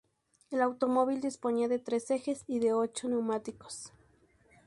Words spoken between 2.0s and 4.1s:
ejes y de ocho neumáticos.